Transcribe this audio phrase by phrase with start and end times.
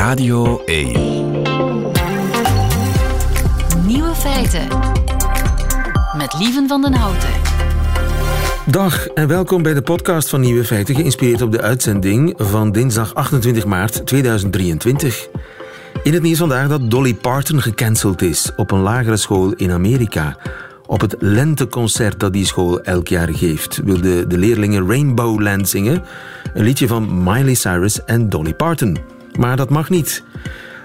[0.00, 0.92] Radio 1.
[3.86, 4.68] Nieuwe feiten.
[6.16, 7.30] Met Lieven van den Houten.
[8.66, 13.14] Dag en welkom bij de podcast van Nieuwe Feiten, geïnspireerd op de uitzending van dinsdag
[13.14, 15.28] 28 maart 2023.
[16.02, 20.36] In het nieuws vandaag dat Dolly Parton gecanceld is op een lagere school in Amerika.
[20.86, 26.04] Op het lenteconcert dat die school elk jaar geeft, wilden de leerlingen Rainbow Land zingen,
[26.54, 29.18] een liedje van Miley Cyrus en Dolly Parton.
[29.38, 30.22] Maar dat mag niet.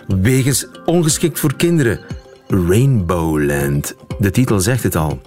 [0.08, 2.00] Wegens ongeschikt voor kinderen.
[2.48, 3.96] Rainbowland.
[4.20, 5.22] De titel zegt het al.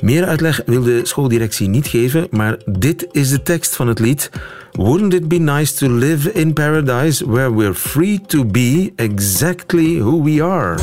[0.00, 4.30] Meer uitleg wil de schooldirectie niet geven, maar dit is de tekst van het lied.
[4.72, 10.22] Wouldn't it be nice to live in paradise where we're free to be exactly who
[10.22, 10.78] we are?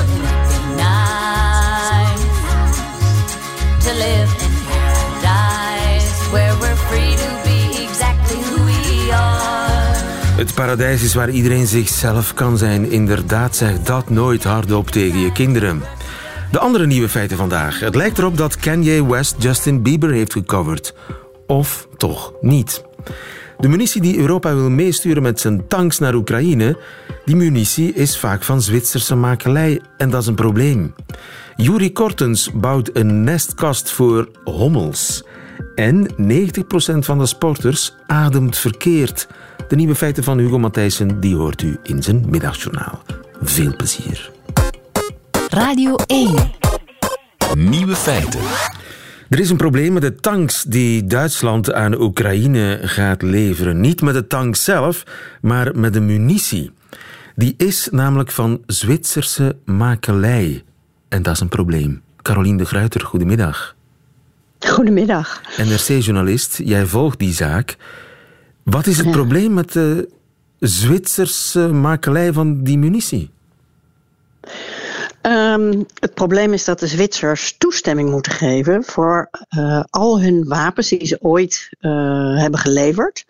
[10.38, 12.91] Het paradijs is waar iedereen zichzelf kan zijn.
[12.91, 15.82] Inderdaad, zeg dat nooit hardop tegen je kinderen.
[16.52, 17.80] De andere nieuwe feiten vandaag.
[17.80, 20.93] Het lijkt erop dat Kanye West Justin Bieber heeft gecoverd.
[21.48, 22.84] Of toch niet.
[23.58, 26.77] De munitie die Europa wil meesturen met zijn tanks naar Oekraïne,
[27.26, 30.93] die munitie is vaak van Zwitserse makelij en dat is een probleem.
[31.55, 35.24] Juri Kortens bouwt een nestkast voor hommels.
[35.76, 39.27] En 90% van de sporters ademt verkeerd.
[39.68, 43.02] De nieuwe feiten van Hugo Matthijssen die hoort u in zijn middagjournaal.
[43.41, 44.32] Veel plezier.
[45.49, 46.36] Radio 1.
[47.55, 48.40] Nieuwe feiten.
[49.30, 53.80] Er is een probleem met de tanks die Duitsland aan Oekraïne gaat leveren.
[53.80, 55.04] Niet met de tanks zelf,
[55.42, 56.71] maar met de munitie.
[57.36, 60.64] Die is namelijk van Zwitserse makelij.
[61.10, 62.02] En dat is een probleem.
[62.21, 63.77] Caroline de Gruiter, goedemiddag.
[64.59, 65.41] Goedemiddag.
[65.58, 67.75] NRC-journalist, jij volgt die zaak.
[68.64, 69.12] Wat is het Ja.
[69.12, 70.09] probleem met de
[70.59, 73.30] Zwitserse makelij van die munitie?
[75.22, 80.88] Ehm, het probleem is dat de Zwitsers toestemming moeten geven voor eh, al hun wapens
[80.90, 81.92] die ze ooit eh,
[82.38, 83.26] hebben geleverd.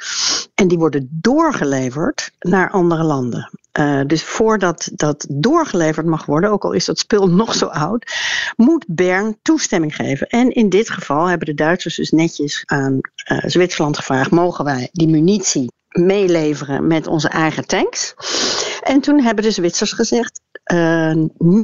[0.55, 3.49] En die worden doorgeleverd naar andere landen.
[3.77, 8.11] Eh, dus voordat dat doorgeleverd mag worden, ook al is dat spul nog zo oud,
[8.55, 10.27] moet Bern toestemming geven.
[10.27, 14.89] En in dit geval hebben de Duitsers dus netjes aan eh, Zwitserland gevraagd: mogen wij
[14.91, 18.13] die munitie meeleveren met onze eigen tanks?
[18.81, 21.13] En toen hebben de Zwitsers gezegd: eh,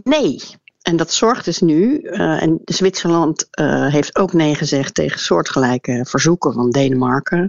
[0.04, 0.40] nee.
[0.84, 6.06] En dat zorgt dus nu, eh, en Zwitserland eh, heeft ook nee gezegd tegen soortgelijke
[6.08, 7.48] verzoeken van Denemarken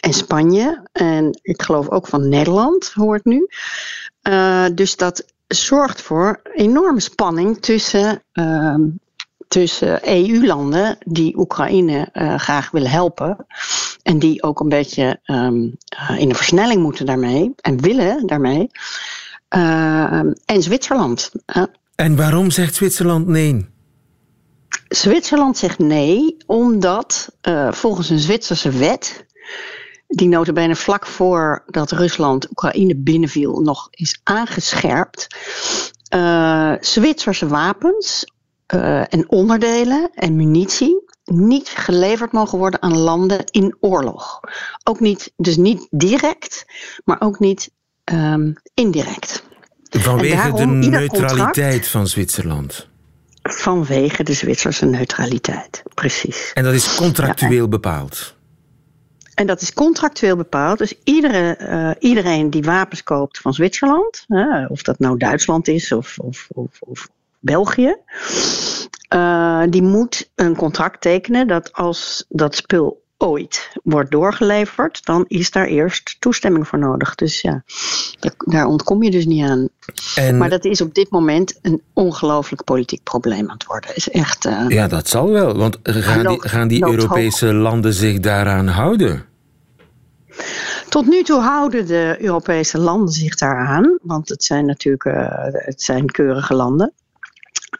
[0.00, 0.88] en Spanje.
[0.92, 3.48] En ik geloof ook van Nederland, hoort nu.
[4.22, 8.80] Eh, dus dat zorgt voor enorme spanning tussen, ehm,
[9.48, 13.46] tussen EU-landen die Oekraïne graag willen helpen.
[14.02, 18.70] En die ook een beetje ehm, eh, in een versnelling moeten daarmee en willen daarmee.
[19.48, 21.30] Eh, en Zwitserland.
[21.46, 21.62] Eh,
[22.00, 23.68] En waarom zegt Zwitserland nee?
[24.88, 29.26] Zwitserland zegt nee, omdat eh, volgens een Zwitserse wet,
[30.06, 35.26] die notabene vlak voor dat Rusland Oekraïne binnenviel nog is aangescherpt,
[36.08, 38.24] eh, Zwitserse wapens
[38.66, 44.40] eh, en onderdelen en munitie niet geleverd mogen worden aan landen in oorlog.
[44.84, 46.64] Ook niet, dus niet direct,
[47.04, 47.70] maar ook niet
[48.04, 49.48] ehm, indirect.
[49.90, 52.88] Vanwege daarom de neutraliteit van Zwitserland.
[53.42, 56.50] Vanwege de Zwitserse neutraliteit, precies.
[56.54, 58.34] En dat is contractueel bepaald.
[59.34, 60.78] En dat is contractueel bepaald.
[60.78, 65.92] Dus iedere, eh, iedereen die wapens koopt van Zwitserland, hè, of dat nou Duitsland is
[65.92, 67.08] of, of, of, of
[67.38, 67.96] België,
[69.08, 75.50] eh, die moet een contract tekenen dat als dat spul ooit wordt doorgeleverd, dan is
[75.50, 77.14] daar eerst toestemming voor nodig.
[77.14, 77.62] Dus ja,
[78.38, 79.68] daar, ontkom je dus niet aan.
[80.14, 83.96] En Maar dat is op dit moment een ongelooflijk politiek probleem aan het worden.
[83.96, 84.44] Is echt.
[84.44, 85.56] eh, ja, dat zal wel.
[85.56, 86.84] Want gaan die, gaan die.
[86.84, 89.24] Europese landen zich daaraan houden?
[90.88, 95.82] Tot nu toe houden de Europese landen zich daaraan, want het zijn natuurlijk eh, het
[95.82, 96.92] zijn keurige landen.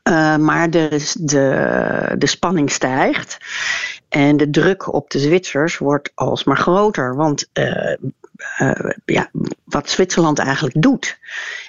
[0.02, 3.38] Eh, maar de, de, de spanning stijgt
[4.10, 7.16] en de druk op de Zwitsers wordt alsmaar groter.
[7.16, 7.92] Want eh,
[8.56, 9.30] eh, ja,
[9.64, 11.18] wat Zwitserland eigenlijk doet,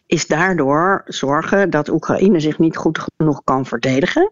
[0.06, 4.32] is daardoor zorgen dat Oekraïne zich niet goed genoeg kan verdedigen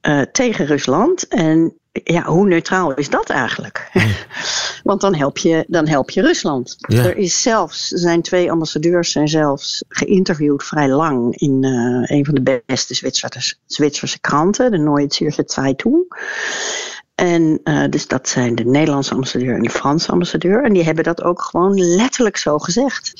[0.00, 1.28] eh, tegen Rusland.
[1.28, 3.90] En ja, hoe neutraal is dat eigenlijk?
[4.82, 6.76] Want dan help je, dan help je Rusland.
[6.78, 7.04] Ja.
[7.04, 11.64] Er is zelfs, zijn twee ambassadeurs zijn zelfs geïnterviewd vrij lang in
[12.04, 16.06] een van de beste Zwitserse, Zwitserse kranten, de Neue Zürcher Zeitung.
[17.14, 20.64] En eh, dus dat zijn de Nederlandse ambassadeur en de Franse ambassadeur.
[20.64, 23.12] En die hebben dat ook gewoon letterlijk zo gezegd.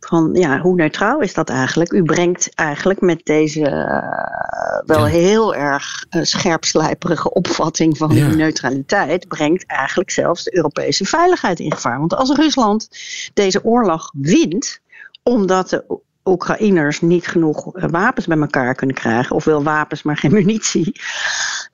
[0.00, 1.92] van ja, hoe neutraal is dat eigenlijk?
[1.92, 5.12] U brengt eigenlijk met deze eh, wel Ja.
[5.12, 8.26] heel erg eh, scherpslijperige opvatting van Ja.
[8.28, 11.98] die neutraliteit, brengt eigenlijk zelfs de Europese veiligheid in gevaar.
[11.98, 12.88] Want als Rusland
[13.34, 14.80] deze oorlog wint,
[15.22, 15.84] omdat de
[16.24, 21.00] Oekraïners niet genoeg eh, wapens bij elkaar kunnen krijgen, of wel wapens, maar geen munitie,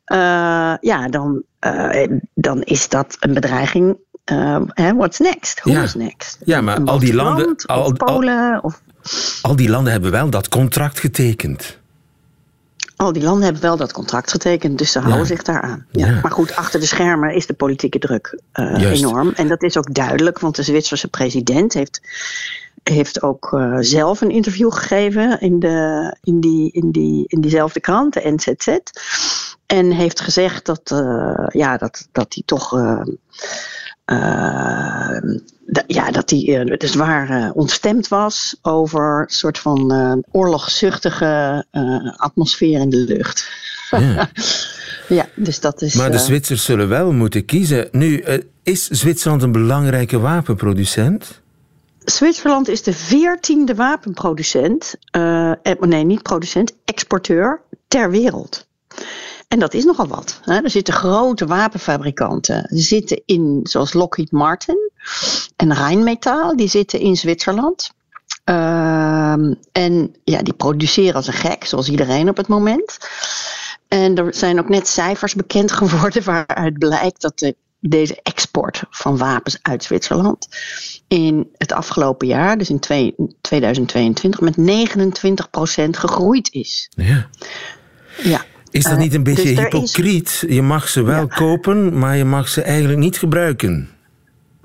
[0.04, 3.96] eh, ja, dan, eh, dan is dat een bedreiging.
[4.96, 5.60] what's next?
[5.60, 5.82] Who Ja.
[5.82, 6.38] is next?
[6.44, 8.80] Ja, maar al die landen- land, al- of al- Polen, of
[9.42, 11.78] Al die landen hebben wel dat contract getekend.
[12.96, 15.26] al die landen hebben wel dat contract getekend, dus ze houden Ja.
[15.26, 15.86] zich daaraan.
[15.92, 16.06] Ja.
[16.06, 16.18] Ja.
[16.22, 19.32] Maar goed, achter de schermen is de politieke druk enorm.
[19.34, 22.00] En dat is ook duidelijk, want de Zwitserse president heeft,
[22.88, 27.80] heeft ook eh, zelf een interview gegeven in, de, in, die, in, die, in diezelfde
[27.80, 28.78] krant, de NZZ.
[29.66, 32.72] En heeft gezegd dat, eh, ja, dat, dat hij toch.
[34.04, 35.18] eh,
[35.86, 42.80] ja, dat hij dus zwaar eh, ontstemd was over een soort van oorlogszuchtige eh, atmosfeer
[42.80, 43.48] in de lucht.
[43.90, 44.28] Ja.
[45.08, 45.94] Ja, dus dat is.
[45.94, 47.88] Maar de Zwitsers zullen wel moeten kiezen.
[47.92, 48.24] Nu,
[48.62, 51.40] is Zwitserland een belangrijke wapenproducent?
[52.10, 58.66] Zwitserland is de veertiende wapenproducent, eh, nee, niet producent, exporteur ter wereld.
[59.48, 60.40] En dat is nogal wat.
[60.42, 60.62] Hè.
[60.62, 62.66] Er zitten grote wapenfabrikanten.
[62.70, 64.90] Die zitten in, zoals Lockheed Martin
[65.56, 67.90] en Rheinmetall, die zitten in Zwitserland.
[68.44, 72.98] Ehm, en ja, die produceren als een gek, zoals iedereen op het moment.
[73.88, 79.16] En er zijn ook net cijfers bekend geworden waaruit blijkt dat de, deze export van
[79.18, 80.48] wapens uit Zwitserland
[81.08, 86.90] in het afgelopen jaar, dus in twee- 2022, met 29% gegroeid is.
[86.96, 87.26] Ja.
[88.22, 88.44] Ja.
[88.70, 90.44] Is dat Eh, niet een beetje dus is- hypocriet?
[90.48, 91.34] Je mag ze wel Ja.
[91.34, 93.88] kopen, maar je mag ze eigenlijk niet gebruiken.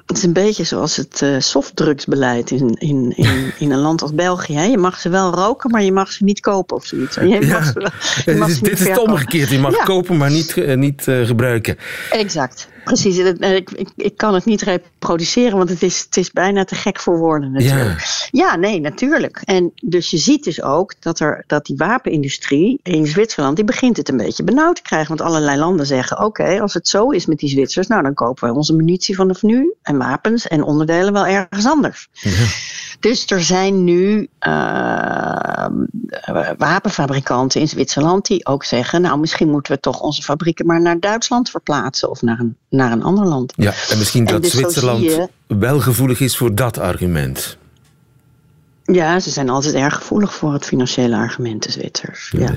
[0.06, 4.13] Het is een beetje zoals het eh, softdrugsbeleid in, in, in, in een land als
[4.13, 4.59] België.
[4.59, 7.16] Je mag ze wel roken, maar je mag ze niet kopen of zoiets.
[7.16, 7.48] Je Ja.
[7.48, 9.50] mag ze wel- je mag Dit is- ze niet dit is het omgekeerd.
[9.50, 9.83] Je mag Ja.
[9.83, 11.77] kopen, maar niet, eh, niet gebruiken.
[12.12, 13.18] Exact, precies.
[13.18, 17.00] Ik, ik, ik kan het niet reproduceren, want het is, het is bijna te gek
[17.00, 18.27] voor woorden natuurlijk.
[18.31, 18.56] Ja.
[18.56, 19.41] nee, natuurlijk.
[19.45, 23.97] En dus je ziet dus ook dat, er, dat die wapenindustrie in Zwitserland, die begint
[23.97, 25.07] het een beetje benauwd te krijgen.
[25.07, 28.44] Want allerlei landen zeggen, oké, als het zo is met die Zwitsers, nou dan kopen
[28.44, 32.09] wij onze munitie vanaf nu en wapens en onderdelen wel ergens anders.
[33.03, 35.65] Dus er zijn nu eh,
[36.57, 41.00] wapenfabrikanten in Zwitserland die ook zeggen, nou misschien moeten we toch onze fabrieken maar naar
[41.00, 43.53] Duitsland verplaatsen of naar een, naar een ander land.
[43.55, 47.57] Ja, en misschien En dat dus Zwitserland je- wel gevoelig is voor dat argument.
[48.83, 52.33] Ja, ze zijn altijd erg gevoelig voor het financiële argument, de Zwitsers.
[52.38, 52.49] Ja.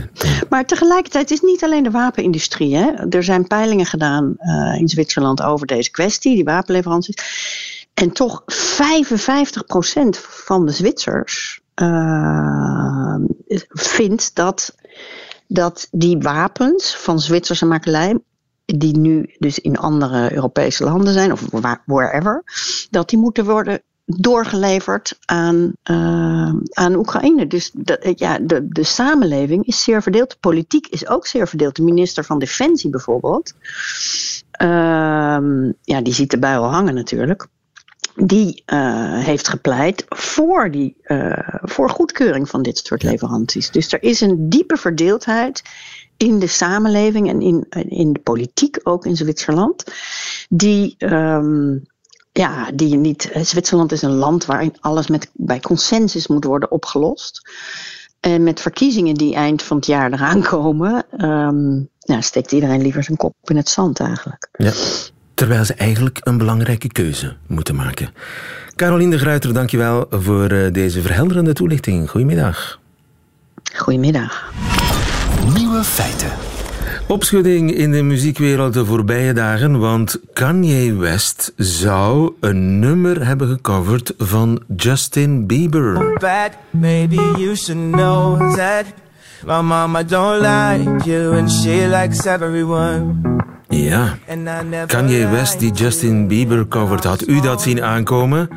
[0.49, 2.77] Maar tegelijkertijd is het niet alleen de wapenindustrie.
[2.77, 2.91] Hè.
[3.11, 7.17] Er zijn peilingen gedaan eh, in Zwitserland over deze kwestie, die wapenleveranties.
[7.97, 8.49] En toch 55%
[10.21, 13.17] van de Zwitsers eh,
[13.69, 14.75] vindt dat,
[15.47, 18.19] dat die wapens van Zwitserse makelij,
[18.65, 21.43] die nu dus in andere Europese landen zijn, of
[21.85, 22.43] wherever,
[22.91, 27.47] dat die moeten worden doorgeleverd aan, eh, aan Oekraïne.
[27.47, 30.31] Dus de, ja, de, de samenleving is zeer verdeeld.
[30.31, 31.77] De politiek is ook zeer verdeeld.
[31.77, 33.53] De minister van Defensie bijvoorbeeld,
[34.51, 37.49] ehm, ja, die ziet de al hangen natuurlijk.
[38.17, 43.71] Die eh, heeft gepleit voor, die, eh, voor goedkeuring van dit soort leveranties.
[43.71, 45.63] Dus er is een diepe verdeeldheid
[46.17, 49.85] in de samenleving en in, in de politiek, ook in Zwitserland,
[50.49, 51.79] die, ehm,
[52.33, 53.31] ja, die je niet.
[53.43, 57.51] Zwitserland is een land waarin alles met, bij consensus moet worden opgelost.
[58.21, 61.07] En met verkiezingen die eind van het jaar eraan komen,
[61.99, 64.49] ja, steekt iedereen liever zijn kop in het zand eigenlijk.
[64.53, 64.73] Ja.
[65.37, 68.09] Terwijl ze eigenlijk een belangrijke keuze moeten maken.
[68.77, 72.11] Caroline de Gruiter, dankjewel voor eh, deze verhelderende toelichting.
[72.11, 72.79] Goedemiddag.
[73.75, 74.53] Goedemiddag.
[75.55, 76.31] Nieuwe feiten.
[77.09, 84.15] Opschudding in de muziekwereld de voorbije dagen, want Kanye West zou een nummer hebben gecoverd
[84.19, 86.13] van Justin Bieber.
[86.19, 86.51] bad.
[86.71, 88.85] Maybe you should know that
[89.45, 93.15] my mama don't like you and she likes everyone.
[93.69, 98.49] Ja, never Kanye West die Justin Bieber covert, had u dat zien aankomen?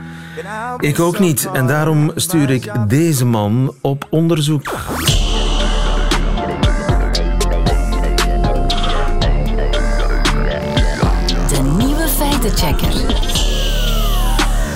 [0.80, 4.64] Ik ook niet, en daarom stuur ik deze man op onderzoek.
[11.48, 13.28] De nieuwe feitenchecker.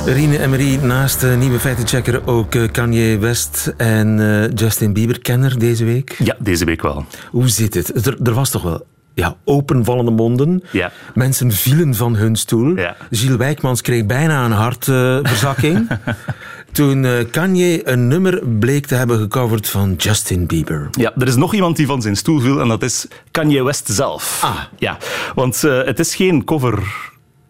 [0.06, 5.20] Rine en Marie, naast de nieuwe feitenchecker ook eh, Kanye West en eh, Justin Bieber
[5.20, 6.16] kenner deze week.
[6.24, 7.06] Ja, deze week wel.
[7.30, 8.06] Hoe zit het?
[8.06, 10.64] Er, er was toch wel ja, openvallende monden.
[10.72, 10.92] Ja.
[11.14, 12.78] Mensen vielen van hun stoel.
[12.78, 12.96] Ja.
[13.12, 15.88] Gilles Wijkmans kreeg bijna een hartverzakking.
[16.72, 20.88] toen eh, Kanye een nummer bleek te hebben gecoverd van Justin Bieber.
[20.92, 23.88] Ja, er is nog iemand die van zijn stoel viel en dat is Kanye West
[23.88, 24.40] zelf.
[24.44, 24.60] Ah.
[24.78, 24.98] Ja,
[25.36, 26.84] want eh, het is geen cover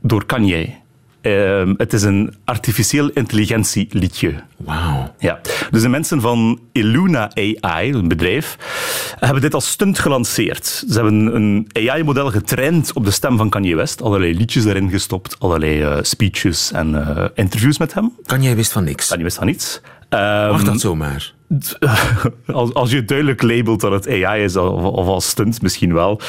[0.01, 0.81] door Kanye.
[1.23, 4.33] Ehm, het is een artificieel intelligentieliedje.
[4.57, 5.15] Wauw.
[5.19, 5.39] Ja.
[5.71, 8.57] Dus de mensen van Illuna AI, een bedrijf,
[9.19, 10.65] hebben dit als stunt gelanceerd.
[10.65, 14.01] Ze hebben een AI-model getraind op de stem van Kanye West.
[14.01, 18.11] Allerlei liedjes daarin gestopt, allerlei eh, speeches en eh, interviews met hem.
[18.25, 19.07] Kanye wist van niks.
[19.07, 19.81] Kanye West van niets.
[20.09, 21.33] Ehm, Mag dat zomaar?
[22.45, 26.19] als, als je duidelijk labelt dat het AI is, of, of als stunt, misschien wel.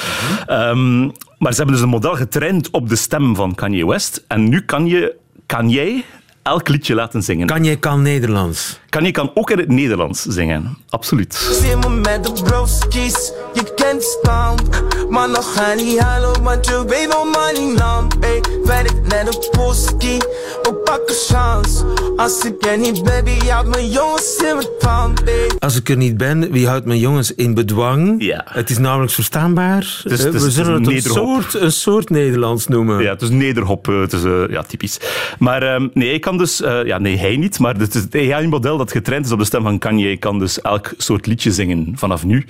[0.46, 1.00] Ehm,
[1.38, 4.24] maar ze hebben dus een model getraind op de stem van Kanye West.
[4.28, 5.16] En nu kan je
[5.46, 6.04] Kanye
[6.42, 7.46] elk liedje laten zingen.
[7.46, 8.80] Kanye kan Nederlands.
[8.94, 10.76] Kanye kan ook in het Nederlands zingen.
[10.88, 11.34] Absoluut.
[11.34, 14.54] Zie me met de broskies, je kent staan.
[15.10, 18.06] Maar nog ga niet halen, want je weet wel money nam.
[18.20, 20.18] Ey, weet ik net een postie,
[20.62, 21.84] we pakken chance.
[22.16, 25.50] Als ik er niet ben, wie houdt mijn jongens in mijn pan, ey.
[25.58, 28.14] Als ik er niet ben, wie houdt mijn jongens in bedwang?
[28.22, 28.44] Ja.
[28.48, 29.78] Het is nauwelijks verstaanbaar.
[29.82, 33.02] is- Eh, het We het zullen een het een soort, een soort Nederlands noemen.
[33.02, 33.88] Ja, het is nederhop.
[33.88, 34.98] eh, Het is eh, ja, typisch.
[35.38, 36.60] Maar ehm, nee, ik kan dus...
[36.62, 37.58] eh, ja, nee, hij niet.
[37.58, 40.60] Maar het, is het AI-model dat getraind is op de stem van Kanye kan dus
[40.60, 42.46] elk soort liedje zingen vanaf nu.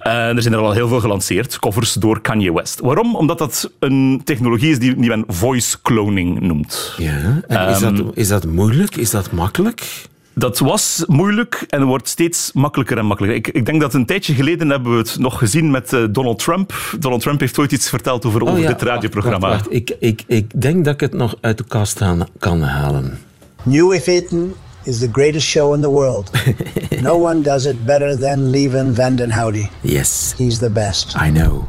[0.00, 1.58] Eh, er zijn er al heel veel gelanceerd.
[1.58, 2.80] Covers door Kanye West.
[2.80, 3.16] Waarom?
[3.16, 6.94] Omdat dat een technologie is die, die men voice cloning noemt.
[6.96, 8.96] Ja, en is, Ehm, dat, is dat moeilijk?
[8.96, 10.06] Is dat makkelijk?
[10.34, 13.38] Dat was moeilijk en wordt steeds makkelijker en makkelijker.
[13.38, 16.38] Ik, ik denk dat een tijdje geleden hebben we het nog gezien met eh, Donald
[16.38, 16.72] Trump.
[16.98, 19.48] Donald Trump heeft ooit iets verteld over, over Oh ja, dit radioprogramma.
[19.48, 19.76] Wacht, wacht, wacht.
[19.76, 23.18] Ik, ik, ik denk dat ik het nog uit de kast aan- kan halen.
[23.62, 24.52] New If Eden
[24.88, 26.30] is the greatest show in the world.
[27.02, 29.68] no one does it better than Leven Vanden Howdy.
[29.82, 31.14] Yes, He's the best.
[31.16, 31.68] I know.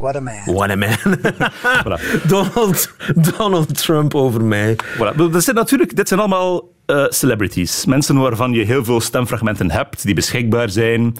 [0.00, 0.42] What a man.
[0.46, 0.96] What a man.
[1.84, 1.98] Voilà.
[2.28, 2.88] Donald,
[3.36, 4.76] Donald Trump over mij.
[4.96, 5.14] Voilà.
[5.16, 7.84] Dat zijn natuurlijk, dit zijn allemaal eh, celebrities.
[7.84, 11.16] Mensen waarvan je heel veel stemfragmenten hebt, die beschikbaar zijn,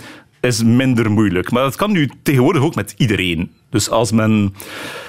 [0.51, 1.51] is minder moeilijk.
[1.51, 3.51] Maar dat kan nu tegenwoordig ook met iedereen.
[3.71, 4.55] Dus als men...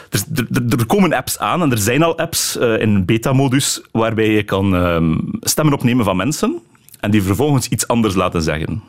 [0.10, 4.30] Er, er, er komen apps aan, en er zijn al apps eh, in beta-modus, waarbij
[4.30, 6.62] je kan ehm, stemmen opnemen van mensen
[7.04, 8.84] en die vervolgens iets anders laten zeggen.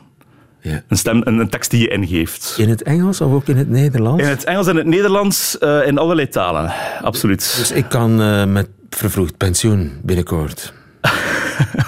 [0.61, 0.83] Ja.
[0.87, 2.55] Een, stem, een, een tekst die je ingeeft.
[2.57, 4.23] In het Engels of ook in het Nederlands?
[4.23, 6.73] In het Engels en het Nederlands, eh, in allerlei talen.
[7.01, 7.55] Absoluut.
[7.57, 10.73] Dus ik kan eh, met vervroegd pensioen binnenkort.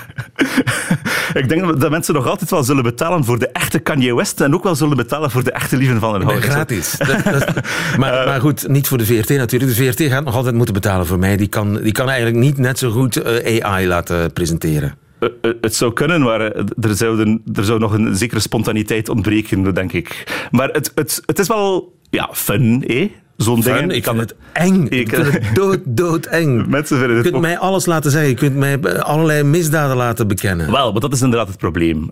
[1.44, 4.54] Ik denk dat mensen nog altijd wel zullen betalen voor de echte Kanye West en
[4.54, 6.50] ook wel zullen betalen voor de echte Lieven van Maar Houten.
[6.50, 6.96] gratis.
[6.98, 7.54] Dat- dat-
[8.02, 9.76] maar, maar goed, niet voor de VRT natuurlijk.
[9.76, 11.38] De VRT gaat nog altijd moeten betalen voor mij.
[11.38, 14.98] Die kan, die kan eigenlijk niet net zo goed eh, AI laten presenteren.
[15.20, 19.10] Eh, eh, het zou kunnen, maar eh, er, zouden, er zou nog een zekere spontaniteit
[19.10, 20.24] ontbreken, denk ik.
[20.52, 23.10] Maar het, het, het is wel ja, fun, eh?
[23.38, 23.92] Zo'n ding.
[23.92, 24.88] ik vind het eng.
[25.02, 26.66] Ik, vind het dood, dood eng.
[26.70, 28.30] Mensen vinden Je kunt mij alles laten zeggen.
[28.30, 30.72] Je kunt mij eh, allerlei misdaden laten bekennen.
[30.72, 32.10] Wel, maar dat is inderdaad het probleem.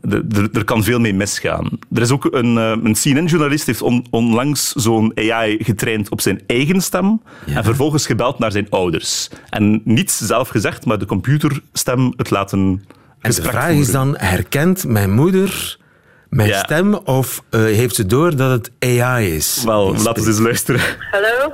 [0.54, 1.70] Er, kan veel mee misgaan.
[1.94, 6.42] Er is ook een, eh, een CNN-journalist heeft on- onlangs zo'n AI getraind op zijn
[6.48, 7.56] eigen stem Ja.
[7.56, 9.30] en vervolgens gebeld naar zijn ouders.
[9.50, 12.84] En niets zelf gezegd, maar de computerstem het laten
[13.22, 13.82] En de vraag voeren.
[13.82, 15.78] is dan, herkent mijn moeder
[16.30, 16.60] mijn Ja.
[16.60, 19.62] stem of eh, heeft ze door dat het AI is?
[19.66, 20.82] Wel, laten we eens luisteren.
[21.12, 21.54] Hello?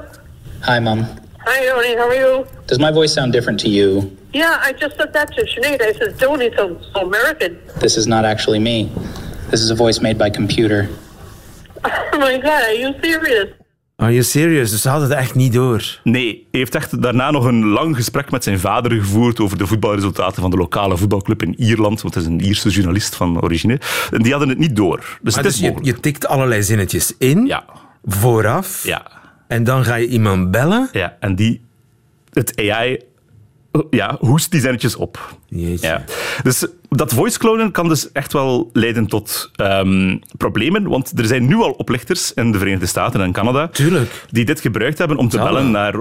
[0.65, 0.97] Hi, Mom.
[1.45, 1.95] Hi, Tony.
[1.95, 2.45] How are you?
[2.65, 4.15] Does my voice sound different to you?
[4.31, 5.81] Yeah, I just said that to Sinead.
[5.81, 7.57] I said, Tony sounds so American.
[7.79, 8.89] This is not actually me.
[9.49, 10.87] This is a voice made by computer.
[12.13, 13.47] Oh my God, are you serious?
[14.01, 14.70] Are you serious?
[14.72, 16.00] Dus ze hadden het echt niet door.
[16.03, 19.67] Nee, hij heeft echt daarna nog een lang gesprek met zijn vader gevoerd over de
[19.67, 23.79] voetbalresultaten van de lokale voetbalclub in Ierland, want het is een Ierse journalist van origine.
[24.12, 25.20] En die hadden het niet door.
[25.22, 27.65] Dus het dus is je, je tikt allerlei zinnetjes in, Ja,
[28.05, 29.08] vooraf, ja,
[29.48, 30.89] en dan ga je iemand bellen.
[30.91, 31.17] ja.
[31.20, 31.62] En die,
[32.34, 33.00] het AI,
[33.89, 35.38] ja, hoest die zinnetjes op.
[35.48, 35.88] Jeetje.
[35.88, 36.03] Ja.
[36.43, 41.45] Dus dat voice clonen kan dus echt wel leiden tot ehm, problemen, want er zijn
[41.48, 44.25] nu al oplichters in de Verenigde Staten en Canada Tuurlijk.
[44.29, 45.43] die dit gebruikt hebben om te Ja.
[45.43, 45.95] bellen naar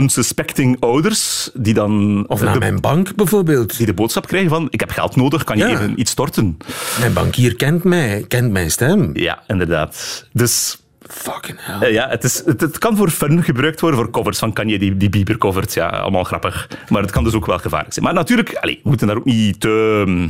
[0.00, 3.76] unsuspecting ouders die dan Of de, naar mijn bank bijvoorbeeld.
[3.76, 5.70] die de boodschap krijgen van ik heb geld nodig, kan je Ja.
[5.70, 6.56] even iets storten?
[7.00, 9.10] Mijn bankier kent mij, kent mijn stem.
[9.12, 10.24] Ja, inderdaad.
[10.32, 11.92] Dus Fucking hell.
[11.92, 14.96] ja, het, is, het, het kan voor fun gebruikt worden, voor covers van Kanye die,
[14.96, 15.74] die Bieber covert.
[15.74, 16.68] Ja, allemaal grappig.
[16.88, 18.04] Maar het kan dus ook wel gevaarlijk zijn.
[18.04, 20.28] Maar natuurlijk, allee, we moeten daar ook niet te,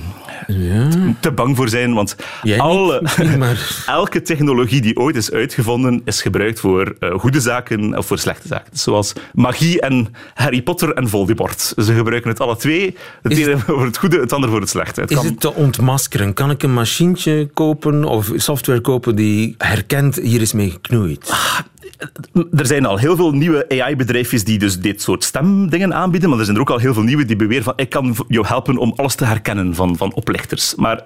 [1.20, 3.02] te bang voor zijn, want Jij alle,
[3.38, 8.18] maar- elke technologie die ooit is uitgevonden, is gebruikt voor eh, goede zaken of voor
[8.18, 8.78] slechte zaken.
[8.78, 11.72] Zoals magie en Harry Potter en Voldemort.
[11.76, 12.96] Ze gebruiken het alle twee.
[13.22, 15.00] Het Is ene voor het goede, het andere voor het slechte.
[15.00, 16.34] Het Is kan- het te ontmaskeren?
[16.34, 21.32] Kan ik een machientje kopen of software kopen die herkent, hier is mee geknoeid?
[22.52, 26.44] er zijn al heel veel nieuwe AI-bedrijfjes die dus dit soort stemdingen aanbieden, maar er
[26.44, 28.92] zijn er ook al heel veel nieuwe die beweren van ik kan jou helpen om
[28.96, 30.74] alles te herkennen van, van oplichters.
[30.74, 31.02] Maar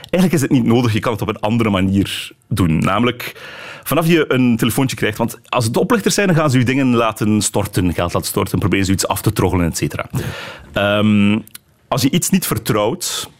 [0.00, 2.78] eigenlijk is het niet nodig, je kan het op een andere manier doen.
[2.78, 3.40] Namelijk
[3.82, 6.94] vanaf je een telefoontje krijgt, want als het oplichters zijn, dan gaan ze je dingen
[6.94, 10.06] laten storten, geld laten storten, proberen ze iets af te troggelen, et cetera.
[10.72, 11.38] Ehm,
[11.88, 13.30] als je iets niet vertrouwt,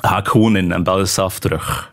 [0.00, 1.92] haak gewoon in en bel jezelf terug.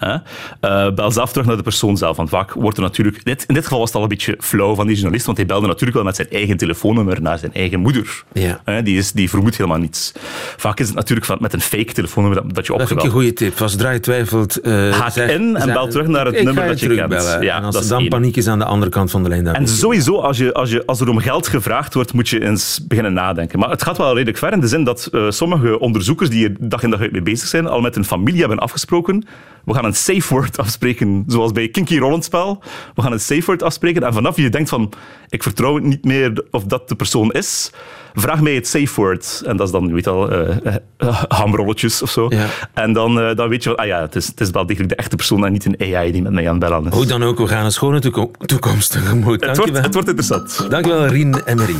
[0.00, 0.16] Hè?
[0.60, 2.16] Eh, bel zelf terug naar de persoon zelf.
[2.16, 3.24] Want vaak wordt er natuurlijk...
[3.24, 5.46] Dit, in dit geval was het al een beetje flauw van die journalist, want hij
[5.46, 8.22] belde natuurlijk wel met zijn eigen telefoonnummer naar zijn eigen moeder.
[8.32, 8.60] Ja.
[8.64, 8.82] Hè?
[8.82, 10.12] Die, is, die vermoedt helemaal niets.
[10.56, 13.06] Vaak is het natuurlijk van, met een fake telefoonnummer dat, dat je Dat vind ik
[13.06, 13.60] opgebeld een goede tip.
[13.62, 14.56] Als je twijfelt...
[14.60, 16.98] eh, Haak zeg- in en bel terug naar het Ik nummer dat je kent.
[16.98, 17.42] terugbellen.
[17.42, 18.08] Ja, en als dat er is dan één.
[18.08, 19.44] paniek is aan de andere kant van de lijn...
[19.44, 22.44] dan En sowieso, als, je, als, je, als er om geld gevraagd wordt, moet je
[22.44, 23.58] eens beginnen nadenken.
[23.58, 26.56] Maar het gaat wel redelijk ver in de zin dat eh, sommige onderzoekers die er
[26.58, 29.24] dag in dag uit mee bezig zijn, al met hun familie hebben afgesproken.
[29.64, 32.62] We gaan een safe word afspreken, zoals bij Kinky Rollenspel.
[32.94, 34.02] We gaan een safe word afspreken.
[34.02, 34.92] En vanaf je denkt van,
[35.28, 37.70] ik vertrouw het niet meer of dat de persoon is,
[38.14, 39.42] vraag mij het safe word.
[39.46, 40.56] En dat is dan, je weet al, eh,
[40.96, 42.26] eh, hamrolletjes of zo.
[42.28, 42.46] Ja.
[42.74, 44.90] En dan, eh, dan weet je van, ah ja, het is, het is wel degelijk
[44.90, 46.92] de echte persoon en niet een AI die met mij aan het bellen is.
[46.92, 49.44] Hoe dan ook, we gaan een schone toeko- toekomst tegemoet.
[49.44, 50.66] het, wordt, het wordt interessant.
[50.70, 51.76] Dankjewel, Rien Emery.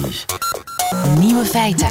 [1.18, 1.88] Nieuwe feiten.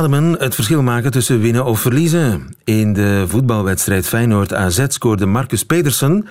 [0.00, 2.56] Ademen het verschil maken tussen winnen of verliezen?
[2.64, 6.26] In de voetbalwedstrijd Feyenoord-AZ scoorde Marcus Pedersen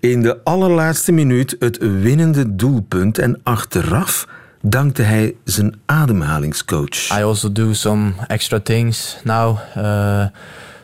[0.00, 4.28] in de allerlaatste minuut het winnende doelpunt en achteraf
[4.60, 7.18] dankte hij zijn ademhalingscoach.
[7.18, 10.24] I also do some extra things now uh,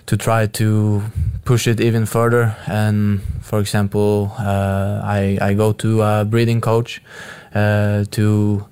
[0.05, 1.03] to try to
[1.43, 2.57] push it even further.
[2.67, 7.01] And for example, uh, I I go to a breathing coach
[7.57, 8.67] uh, to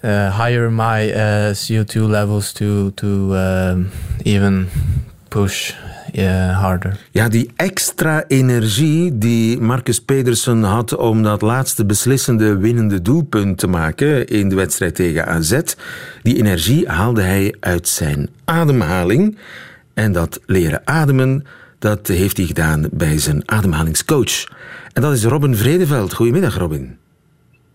[0.00, 3.90] higher my uh, CO2 levels to to um,
[4.24, 4.68] even
[5.28, 5.72] push
[6.14, 6.96] uh, harder.
[7.10, 13.66] Ja, die extra energie die Marcus Pedersen had om dat laatste beslissende winnende doelpunt te
[13.66, 15.60] maken in de wedstrijd tegen AZ,
[16.22, 19.38] die energie haalde hij uit zijn ademhaling.
[19.94, 21.46] En dat leren ademen,
[21.78, 24.46] dat heeft hij gedaan bij zijn ademhalingscoach.
[24.92, 26.12] En dat is Robin Vredeveld.
[26.12, 26.98] Goedemiddag, Robin.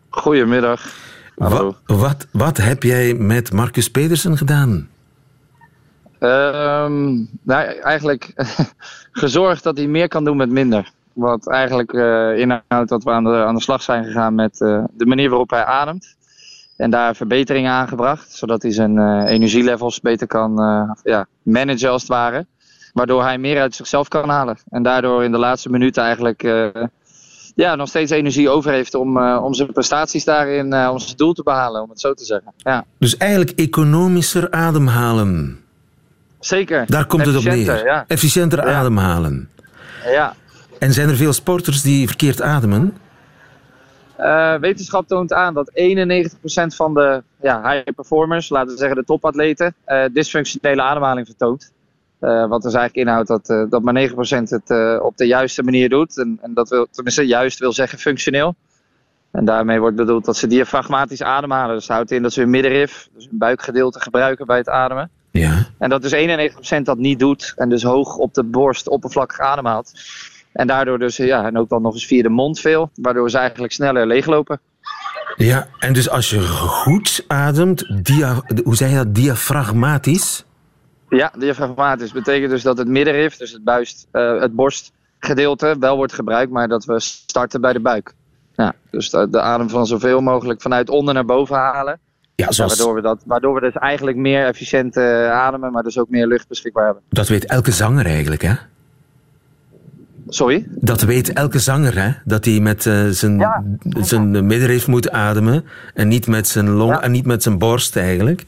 [0.09, 1.02] Goedemiddag.
[1.37, 1.75] Hallo.
[1.85, 4.89] Wat, wat, wat heb jij met Marcus Pedersen gedaan?
[6.19, 8.33] Ehm, nou, eigenlijk
[9.11, 10.91] gezorgd dat hij meer kan doen met minder.
[11.13, 14.83] Wat eigenlijk eh, inhoudt dat we aan de, aan de slag zijn gegaan met eh,
[14.93, 16.15] de manier waarop hij ademt.
[16.77, 20.55] En daar verbeteringen aangebracht, zodat hij zijn eh, energielevels beter kan
[21.03, 22.45] ja, managen als het ware.
[22.93, 24.57] Waardoor hij meer uit zichzelf kan halen.
[24.69, 26.43] En daardoor in de laatste minuten eigenlijk
[27.53, 31.17] ja, nog steeds energie over heeft om, eh, om zijn prestaties daarin, eh, om zijn
[31.17, 32.53] doel te behalen, om het zo te zeggen.
[32.57, 35.59] Ja, Dus eigenlijk economischer ademhalen.
[36.39, 36.83] zeker.
[36.87, 37.85] Daar komt het op neer.
[37.85, 38.05] Ja.
[38.07, 38.73] Efficiënter Ja.
[38.79, 39.49] ademhalen.
[40.05, 40.33] ja.
[40.79, 42.97] En zijn er veel sporters die verkeerd ademen?
[44.15, 49.03] Eh, wetenschap toont aan dat 91% van de ja, high performers, laten we zeggen de
[49.05, 49.75] topatleten,
[50.13, 51.71] dysfunctionele ademhaling vertoont.
[52.23, 55.63] Eh, wat dus eigenlijk inhoudt dat, eh, dat maar 9% het eh, op de juiste
[55.63, 56.17] manier doet.
[56.17, 58.55] En, en dat wil, tenminste juist wil zeggen functioneel.
[59.31, 61.75] En daarmee wordt bedoeld dat ze diafragmatisch ademhalen.
[61.75, 65.09] Dus houdt in dat ze hun middenrif, dus hun buikgedeelte gebruiken bij het ademen.
[65.31, 65.65] Ja.
[65.77, 69.91] En dat dus 91% dat niet doet en dus hoog op de borst oppervlakkig ademhaalt.
[70.53, 73.37] En daardoor dus, ja, en ook dan nog eens via de mond veel, waardoor ze
[73.37, 74.59] eigenlijk sneller leeglopen.
[75.35, 80.45] Ja, en dus als je goed ademt, dia, hoe zeg je dat, diafragmatisch?
[81.17, 86.13] Ja, diafragmatisch betekent dus dat het middenrif, dus het, buist, eh, het borstgedeelte, wel wordt
[86.13, 88.13] gebruikt, maar dat we starten bij de buik.
[88.55, 91.99] Ja, dus de, de adem van zoveel mogelijk vanuit onder naar boven halen.
[92.35, 95.97] Ja, zoals, waardoor, we dat, waardoor we dus eigenlijk meer efficiënt eh, ademen, maar dus
[95.97, 97.03] ook meer lucht beschikbaar hebben.
[97.09, 98.53] dat weet elke zanger eigenlijk, hè?
[100.27, 100.65] Sorry?
[100.69, 102.11] Dat weet elke zanger, hè?
[102.25, 103.47] Dat hij met eh, zijn,
[104.01, 108.45] zijn middenrif moet ademen en niet met zijn long en niet met zijn borst eigenlijk.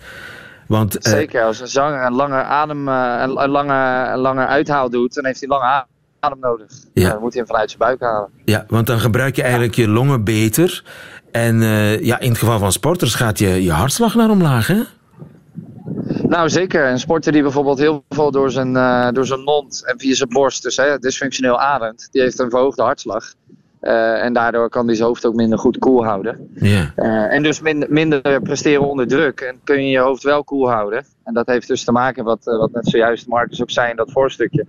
[0.67, 4.47] Want eh, Zeker, als een zanger een langer adem, eh, een, een lange, een langer
[4.47, 5.85] uithaal doet, dan heeft hij lange
[6.19, 6.71] adem nodig.
[6.93, 7.09] Ja.
[7.09, 8.29] Dan moet hij hem vanuit zijn buik halen.
[8.45, 10.83] ja, want dan gebruik je eigenlijk je longen beter.
[11.31, 14.81] En eh, ja, in het geval van sporters gaat je, je hartslag naar omlaag, hè?
[16.27, 16.89] Nou, zeker.
[16.89, 18.73] Een sporter die bijvoorbeeld heel veel door zijn,
[19.13, 22.81] door zijn mond en via zijn borst, dus hè, dysfunctioneel ademt, die heeft een verhoogde
[22.81, 23.33] hartslag.
[23.85, 26.49] Eh, en daardoor kan hij zijn hoofd ook minder goed koel houden.
[26.53, 26.91] Ja.
[26.95, 29.39] Eh, en dus minder, minder presteren onder druk.
[29.39, 31.05] En kun je je hoofd wel koel houden.
[31.23, 33.95] En dat heeft dus te maken, wat, eh, wat net zojuist Marcus ook zei in
[33.95, 34.65] dat voorstukje.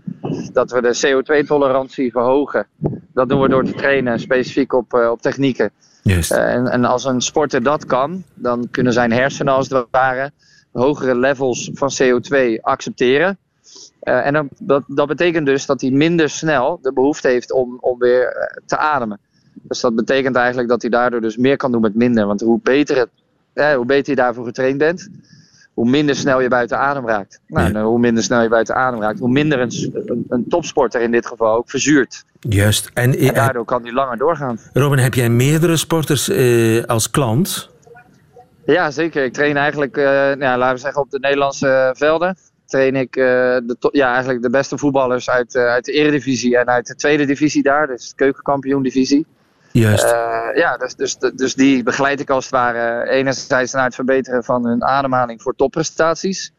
[0.53, 2.67] Dat we de CO2-tolerantie verhogen.
[3.15, 5.71] Dat doen we door te trainen, specifiek op, op technieken.
[6.03, 6.31] Juist.
[6.31, 10.31] En, en als een sporter dat kan, dan kunnen zijn hersenen als het ware
[10.73, 13.39] hogere levels van CO2 accepteren.
[14.07, 17.79] Eh, en dan, dat, dat betekent dus dat hij minder snel de behoefte heeft om,
[17.81, 19.19] om weer eh, te ademen.
[19.63, 22.27] Dus dat betekent eigenlijk dat hij daardoor dus meer kan doen met minder.
[22.27, 23.09] Want hoe beter, het,
[23.53, 25.09] eh, hoe beter je daarvoor getraind bent,
[25.75, 27.41] hoe minder snel je buiten adem raakt.
[27.47, 31.11] Nou, hoe minder snel je buiten adem raakt, hoe minder een, een, een topsporter in
[31.11, 32.25] dit geval ook verzuurt.
[32.41, 32.91] Juist.
[32.95, 34.59] En, En eh, daardoor kan hij langer doorgaan.
[34.73, 37.71] Robin, heb jij meerdere sporters eh, als klant?
[38.67, 39.25] Ja, zeker.
[39.25, 42.37] Ik train eigenlijk, eh, ja, laten we zeggen, op de Nederlandse velden.
[42.67, 46.67] Train ik eh, de, ja, eigenlijk de beste voetballers uit, eh, uit de Eredivisie en
[46.67, 49.27] uit de tweede divisie daar, dus de keukenkampioen-divisie.
[49.73, 50.05] Juist.
[50.05, 54.45] Eh, ja, dus, dus, dus die begeleid ik als het ware enerzijds naar het verbeteren
[54.45, 56.53] van hun ademhaling voor topprestaties.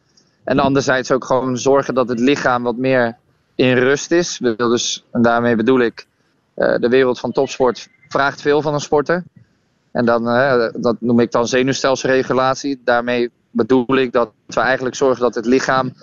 [0.43, 3.17] En anderzijds ook gewoon zorgen dat het lichaam wat meer
[3.55, 4.39] in rust is.
[4.57, 6.07] Dus, en daarmee bedoel ik,
[6.55, 9.23] de wereld van topsport vraagt veel van een sporter.
[9.91, 10.23] En dan,
[10.73, 12.81] dat noem ik dan zenuwstelselregulatie.
[12.83, 15.93] Daarmee bedoel ik dat we eigenlijk zorgen dat het lichaam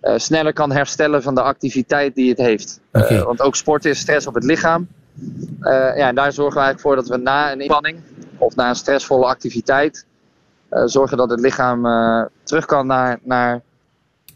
[0.00, 2.80] eh, sneller kan herstellen van de activiteit die het heeft.
[2.90, 4.88] Eh, want ook sport is stress op het lichaam.
[5.60, 7.98] Eh, ja, en daar zorgen we eigenlijk voor dat we na een inspanning
[8.38, 10.06] of na een stressvolle activiteit
[10.84, 11.82] zorgen dat het lichaam
[12.44, 13.62] terug kan naar, naar,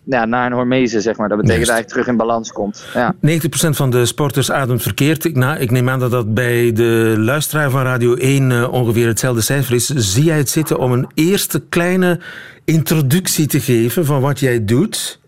[0.09, 1.29] ja, naar een hormese, zeg maar.
[1.29, 1.71] Dat betekent Juist.
[1.71, 2.85] eigenlijk terug in balans komt.
[2.95, 3.15] Ja.
[3.21, 5.25] 90% van de sporters ademt verkeerd.
[5.25, 9.07] Ik, nou, ik neem aan dat dat bij de luisteraar van Radio 1 eh, ongeveer
[9.07, 9.87] hetzelfde cijfer is.
[9.87, 12.21] Zie jij het zitten om een eerste kleine
[12.69, 15.21] introductie te geven van wat jij doet?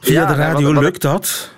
[0.00, 1.50] Via Ja, de wat- radio wat lukt dat?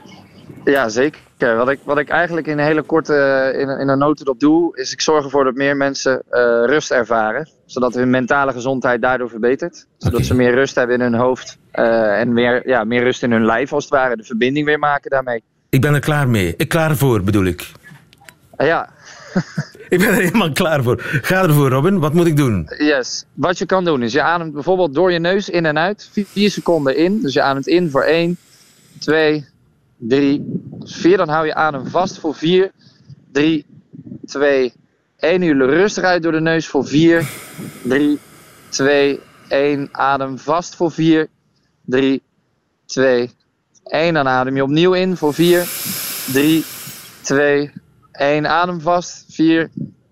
[0.64, 1.20] Ja, zeker.
[1.38, 3.14] Wat ik, wat ik eigenlijk in een hele korte,
[3.58, 6.90] in, een- in een notendop doe, is ik zorg ervoor dat meer mensen eh, rust
[6.90, 7.48] ervaren.
[7.66, 9.86] Zodat hun mentale gezondheid daardoor verbetert.
[9.98, 11.58] Zodat ze meer rust hebben in hun hoofd.
[11.70, 14.16] eh, en meer, ja, meer rust in hun lijf als het ware.
[14.16, 15.42] De verbinding weer maken daarmee.
[15.68, 16.54] Ik ben er klaar mee.
[16.56, 17.70] Ik klaar voor, bedoel ik.
[18.58, 18.88] Ja,
[19.90, 20.96] Ik ben er helemaal klaar voor.
[21.02, 21.98] Ga ervoor, Robin.
[21.98, 22.70] Wat moet ik doen?
[22.78, 23.24] yes.
[23.34, 26.10] Wat je kan doen is je ademt bijvoorbeeld door je neus in en uit.
[26.12, 27.20] 4 seconden in.
[27.20, 28.36] Dus je ademt in voor 1,
[28.98, 29.46] 2,
[29.96, 31.16] 3, 4.
[31.16, 32.70] Dan hou je adem vast voor 4,
[33.32, 33.66] 3,
[34.26, 34.72] 2,
[35.16, 35.40] 1.
[35.40, 37.28] Nu rustig uit door de neus voor 4,
[37.82, 38.18] 3,
[38.68, 39.88] 2, 1.
[39.92, 41.28] Adem vast voor 4,
[41.84, 42.22] 3,
[42.86, 43.30] 2,
[43.84, 44.14] 1.
[44.14, 45.68] Dan adem je opnieuw in voor 4,
[46.32, 46.64] 3,
[47.20, 47.72] 2,
[48.12, 48.46] 1.
[48.46, 49.24] Adem vast.
[49.28, 49.70] 4,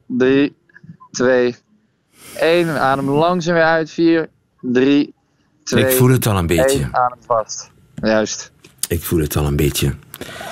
[0.09, 0.57] 3,
[1.11, 1.57] 2,
[2.37, 2.69] 1.
[2.69, 3.91] En adem langzaam weer uit.
[3.91, 4.29] 4,
[4.61, 5.15] 3,
[5.65, 6.79] 2, Ik voel het al een beetje.
[6.79, 6.89] 1.
[6.95, 7.71] Adem vast.
[7.95, 8.53] Juist.
[8.89, 9.95] Ik voel het al een beetje.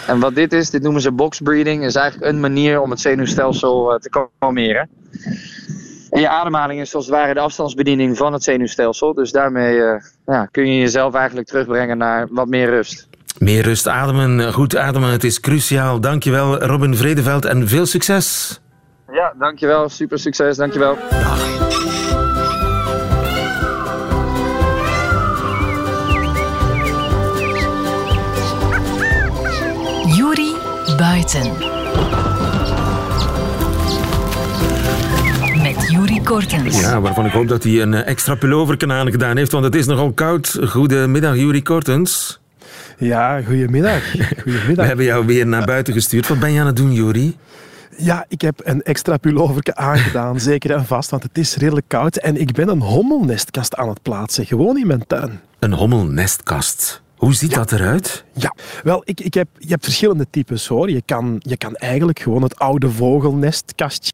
[0.07, 3.01] En wat dit is, dit noemen ze box breathing, is eigenlijk een manier om het
[3.01, 4.89] zenuwstelsel eh, te kalmeren.
[6.11, 9.15] En je ademhaling is als het ware de afstandsbediening van het zenuwstelsel.
[9.15, 13.09] Dus daarmee eh, ja, kun je jezelf eigenlijk terugbrengen naar wat meer rust.
[13.39, 16.01] Meer rust ademen, goed ademen, het is cruciaal.
[16.01, 18.61] Dankjewel, Robin Vredeveld, en veel succes.
[19.17, 19.89] Ja, dankjewel.
[19.89, 20.57] Super succes.
[20.57, 20.97] Dankjewel.
[30.17, 30.55] Juri
[30.97, 31.53] Buiten.
[35.63, 36.81] Met Juri Kortens.
[36.81, 39.87] Ja, waarvan ik hoop dat hij een eh, extra pullover aangedaan heeft, want het is
[39.87, 40.59] nogal koud.
[40.69, 42.41] Goedemiddag, Juri Kortens.
[42.99, 44.13] Ja, goedemiddag.
[44.13, 44.87] We goedemiddag.
[44.87, 46.29] hebben jou weer naar buiten gestuurd.
[46.29, 47.37] Wat ben je aan het doen, Juri?
[47.97, 52.17] Ja, ik heb een extra pullover aangedaan, zeker en vast, want het is redelijk koud.
[52.17, 55.41] En ik ben een hommelnestkast aan het plaatsen, gewoon in mijn tuin.
[55.59, 57.03] Een hommelnestkast.
[57.17, 58.25] Hoe ziet dat eruit?
[58.33, 60.91] Ja, wel, ik, ik heb, je hebt verschillende types hoor.
[60.91, 64.13] Je kan, je kan eigenlijk gewoon het oude vogelnestkastje,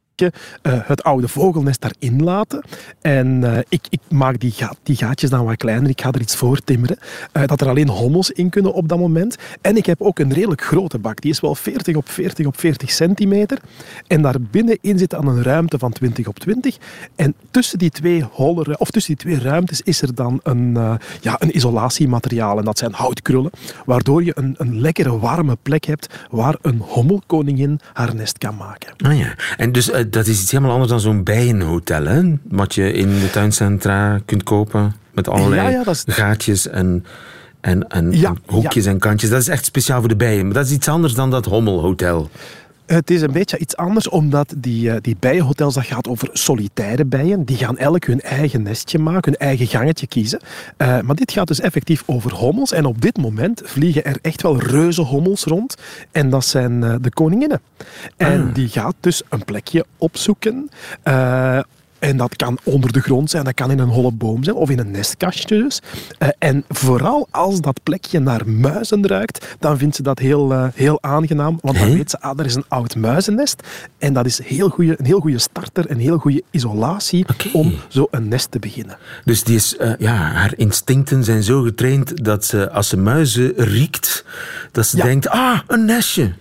[0.63, 2.65] het oude vogelnest daarin laten.
[3.01, 5.91] En eh, ik, ik maak die, die gaatjes dan wat kleiner.
[5.91, 6.99] Ik ga er iets voor timmeren.
[7.33, 9.37] eh, dat er alleen hommels in kunnen op dat moment.
[9.61, 11.21] En ik heb ook een redelijk grote bak.
[11.21, 13.59] Die is wel 40 op 40 op 40 centimeter.
[14.07, 16.77] En daar binnenin zit dan een ruimte van 20 op 20.
[17.17, 20.95] En tussen die twee, holle, of tussen die twee ruimtes is er dan een, eh,
[21.21, 22.59] ja, een isolatiemateriaal.
[22.59, 23.51] En dat zijn houtkrullen.
[23.85, 28.93] Waardoor je een, een lekkere warme plek hebt waar een hommelkoningin haar nest kan maken.
[28.99, 29.35] Ah ja.
[29.57, 32.23] En dus eh, dat is iets helemaal anders dan zo'n bijenhotel, hè?
[32.49, 34.95] Wat je in de tuincentra kunt kopen.
[35.15, 37.05] Met allerlei Ja, ja, dat is- gaatjes en,
[37.61, 39.31] en, en, Ja, en hoekjes en kantjes.
[39.31, 40.45] Dat is echt speciaal voor de bijen.
[40.45, 42.31] Maar dat is iets anders dan dat hommelhotel.
[42.87, 47.05] Het is een beetje iets anders, omdat die, eh, die bijenhotels, dat gaat over solitaire
[47.05, 47.45] bijen.
[47.45, 50.41] Die gaan elk hun eigen nestje maken, hun eigen gangetje kiezen.
[50.77, 52.73] Eh, maar dit gaat dus effectief over hommels.
[52.73, 55.75] En op dit moment vliegen er echt wel reuze hommels rond.
[56.13, 57.61] En dat zijn eh, de koninginnen.
[58.17, 58.55] En Ah.
[58.55, 60.71] die gaat dus een plekje opzoeken.
[62.03, 64.71] En dat kan onder de grond zijn, dat kan in een holle boom zijn of
[64.71, 65.81] in een nestkastje dus.
[66.19, 70.67] Eh, en vooral als dat plekje naar muizen ruikt, dan vindt ze dat heel, eh,
[70.75, 71.59] heel aangenaam.
[71.61, 73.63] Want dan weet ze, ah, er is een oud muizennest.
[73.99, 78.07] En dat is heel goeie, een heel goede starter, een heel goede isolatie om zo
[78.11, 78.99] een nest te beginnen.
[79.25, 83.53] Dus die is, eh, ja, haar instincten zijn zo getraind dat ze, als ze muizen
[83.57, 84.25] riekt,
[84.73, 85.05] dat ze Ja.
[85.05, 86.33] denkt, ah, een nestje.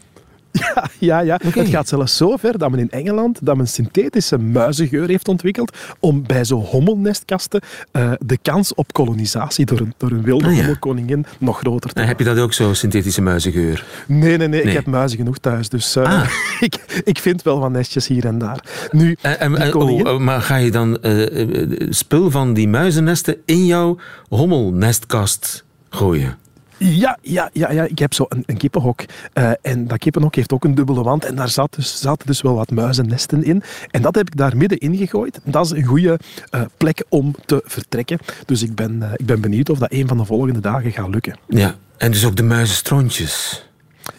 [0.51, 1.39] Ja, ja, ja.
[1.53, 5.77] het gaat zelfs zo ver dat men in Engeland dat men synthetische muizengeur heeft ontwikkeld
[5.99, 7.61] om bij zo'n hommelnestkasten
[7.91, 10.57] eh, de kans op kolonisatie door een, door een wilde Ah, ja.
[10.57, 13.85] hommelkoningin nog groter te En heb je dat ook zo, synthetische muizengeur?
[14.07, 14.61] Nee, nee, nee, Nee.
[14.61, 15.69] Ik heb muizen genoeg thuis.
[15.69, 16.29] Dus eh, Ah.
[16.59, 18.63] ik, ik vind wel wat nestjes hier en daar.
[18.91, 23.65] Nu, en- koningin- oh, maar ga je dan eh, eh, spul van die muizennesten in
[23.65, 23.97] jouw
[24.29, 26.37] hommelnestkast gooien?
[26.83, 29.03] Ja, ja, ja, ja, ik heb zo een, kippenhok.
[29.33, 31.25] Eh, en dat kippenhok heeft ook een dubbele wand.
[31.25, 33.63] En daar zat dus, zaten dus wel wat muizennesten in.
[33.91, 35.39] En dat heb ik daar midden in gegooid.
[35.43, 38.19] Dat is een goede eh, plek om te vertrekken.
[38.45, 41.09] Dus ik ben, eh, ik ben benieuwd of dat een van de volgende dagen gaat
[41.09, 41.35] lukken.
[41.47, 43.65] Ja, en dus ook de muizenstrontjes.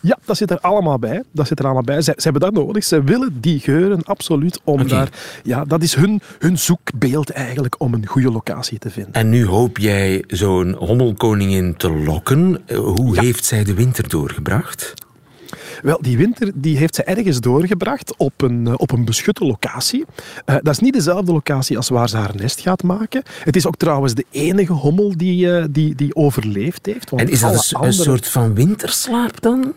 [0.00, 1.22] Ja, dat zit er allemaal bij.
[1.33, 2.00] Dat zit er allemaal bij.
[2.02, 2.85] Ze, ze hebben dat nodig.
[2.85, 5.09] Ze willen die geuren absoluut om daar...
[5.42, 9.12] Ja, dat is hun, hun zoekbeeld eigenlijk om een goede locatie te vinden.
[9.12, 12.61] En nu hoop jij zo'n hommelkoningin te lokken.
[12.66, 14.94] Eh, Hoe heeft zij de winter doorgebracht?
[15.83, 20.05] Wel, die winter die heeft ze ergens doorgebracht op een, eh, op een beschutte locatie.
[20.45, 23.23] Eh, dat is niet dezelfde locatie als waar ze haar nest gaat maken.
[23.45, 27.11] Het is ook trouwens de enige hommel die, eh, die, die overleefd heeft.
[27.11, 29.73] want En is dat alle een, soort van winterslaap dan?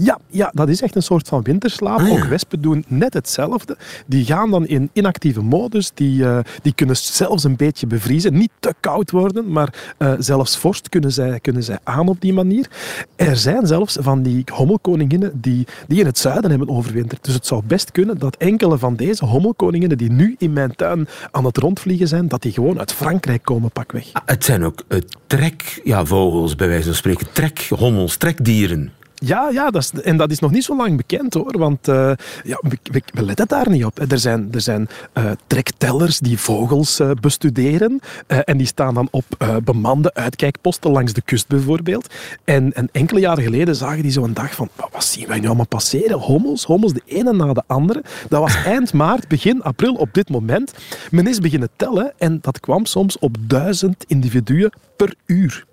[0.00, 1.98] Ja, ja, dat is echt een soort van winterslaap.
[1.98, 2.12] Ah, ja.
[2.12, 3.76] Ook wespen doen net hetzelfde.
[4.06, 5.90] Die gaan dan in inactieve modus.
[5.94, 8.34] Die, eh, die kunnen zelfs een beetje bevriezen.
[8.34, 12.32] Niet te koud worden, maar eh, zelfs vorst kunnen zij, kunnen zij aan op die
[12.32, 12.70] manier.
[13.16, 17.24] Er zijn zelfs van die hommelkoninginnen die, die in het zuiden hebben overwinterd.
[17.24, 21.08] Dus het zou best kunnen dat enkele van deze hommelkoninginnen die nu in mijn tuin
[21.30, 24.08] aan het rondvliegen zijn, dat die gewoon uit Frankrijk komen pakweg.
[24.12, 27.26] Ah, Het zijn ook eh, trek, ja, vogels bij wijze van spreken.
[27.32, 28.92] Trekhommels, trekdieren.
[29.20, 31.58] Ja, ja dat is, en dat is nog niet zo lang bekend hoor.
[31.58, 32.12] Want eh,
[32.44, 33.98] ja, we, we- we letten daar niet op.
[34.10, 38.00] Er zijn, er zijn eh, trektellers die vogels eh, bestuderen.
[38.26, 39.24] en die staan dan op
[39.64, 42.14] bemande uitkijkposten langs de kust bijvoorbeeld.
[42.44, 44.68] En, en enkele jaren geleden zagen die zo een dag van...
[44.76, 46.18] "Wat- Wat zien wij nu allemaal passeren?
[46.18, 48.02] Hommels, hommels, de ene na de andere.
[48.28, 50.72] Dat was eind maart, begin april op dit moment.
[51.10, 55.64] Men is beginnen tellen en dat kwam soms op duizend individuen per uur.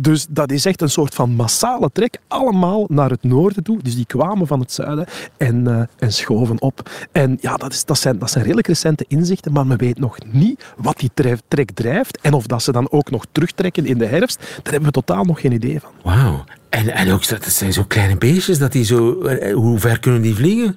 [0.00, 3.78] Dus dat is echt een soort van massale trek, allemaal naar het noorden toe.
[3.82, 5.06] Dus die kwamen van het zuiden
[5.36, 6.90] en, eh, en schoven op.
[7.12, 10.16] En ja, dat, is, dat, zijn, dat zijn redelijk recente inzichten, maar men weet nog
[10.32, 12.18] niet wat die tref- trek drijft.
[12.20, 15.24] En of dat ze dan ook nog terugtrekken in de herfst, daar hebben we totaal
[15.24, 15.90] nog geen idee van.
[16.02, 16.44] Wauw.
[16.68, 19.20] En, en ook, dat zijn zo kleine beestjes, dat die zo...
[19.22, 20.76] eh, Hoe ver kunnen die vliegen?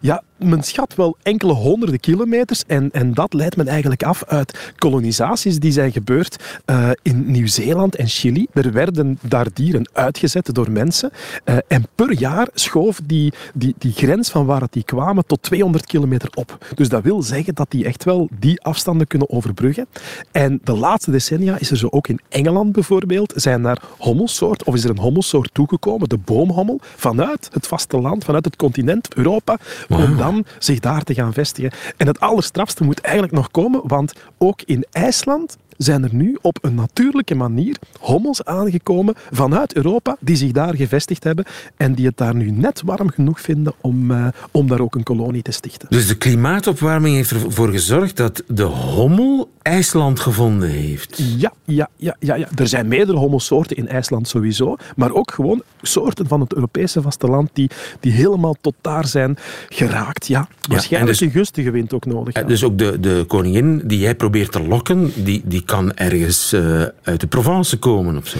[0.00, 4.72] Ja, men schat wel enkele honderden kilometers en, en dat leidt men eigenlijk af uit
[4.78, 8.46] kolonisaties die zijn gebeurd eh, in Nieuw-Zeeland en Chili.
[8.52, 11.10] Er werden daar dieren uitgezet door mensen
[11.44, 15.42] eh, en per jaar schoof die, die, die grens van waar het die kwamen tot
[15.42, 16.58] 200 kilometer op.
[16.74, 19.86] Dus dat wil zeggen dat die echt wel die afstanden kunnen overbruggen.
[20.32, 24.74] En de laatste decennia is er zo ook in Engeland bijvoorbeeld, zijn daar hommelsoort, of
[24.74, 29.56] is er een hommelsoort toegekomen, de boomhommel, vanuit het vasteland, vanuit het continent Europa,
[29.88, 30.16] om
[30.58, 31.72] zich daar te gaan vestigen.
[31.96, 36.58] En het allerstrafste moet eigenlijk nog komen, want ook in IJsland zijn er nu op
[36.60, 41.44] een natuurlijke manier hommels aangekomen vanuit Europa die zich daar gevestigd hebben
[41.76, 45.02] en die het daar nu net warm genoeg vinden om, eh, om daar ook een
[45.02, 45.88] kolonie te stichten.
[45.90, 51.22] Dus de klimaatopwarming heeft ervoor gezorgd dat de hommel IJsland gevonden heeft.
[51.38, 52.48] Ja, ja, ja, ja, ja.
[52.56, 57.50] Er zijn meerdere hommelsoorten in IJsland sowieso, maar ook gewoon soorten van het Europese vasteland
[57.52, 59.36] die, die helemaal tot daar zijn
[59.68, 60.26] geraakt.
[60.26, 62.34] Ja, waarschijnlijk dus- een gunstige wind ook nodig.
[62.34, 62.42] Ja.
[62.42, 66.82] Dus ook de, de koningin die jij probeert te lokken, die, die kan ergens eh,
[67.02, 68.38] uit de Provence komen of zo.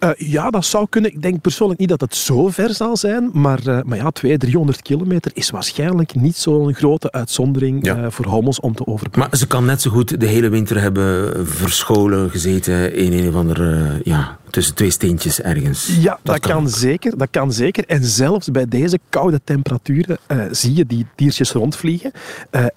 [0.00, 1.12] Eh, ja, dat zou kunnen.
[1.12, 4.40] Ik denk persoonlijk niet dat het zo ver zal zijn, maar, eh, maar ja, 200,
[4.40, 7.96] 300 kilometer is waarschijnlijk niet zo'n grote uitzondering Ja.
[7.96, 9.20] eh, voor hommels om te overbruggen.
[9.30, 13.34] Maar ze kan net zo goed de hele winter hebben verscholen gezeten in een of
[13.34, 15.96] andere, ja, tussen twee steentjes ergens.
[16.00, 17.84] Ja, dat, kan, zeker, dat kan zeker.
[17.86, 20.18] En zelfs bij deze koude temperaturen
[20.50, 22.12] zie je die diertjes rondvliegen.